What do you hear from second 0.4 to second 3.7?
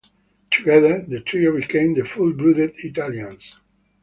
Together, the trio became The Full Blooded Italians.